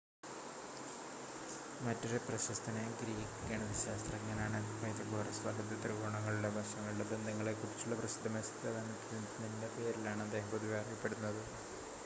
[1.81, 10.79] മറ്റൊരു പ്രശസ്തനായ ഗ്രീക്ക് ഗണിതശാസ്ത്രജ്ഞനാണ് പൈതഗോറസ് വലത് ത്രികോണങ്ങളുടെ വശങ്ങളുടെ ബന്ധങ്ങളെ കുറിച്ചുള്ള പ്രസിദ്ധമായ സിദ്ധാന്തത്തിൻ്റെ പേരിലാണ് അദ്ദേഹം പൊതുവെ
[10.81, 11.43] അറിയപ്പെടുന്നത്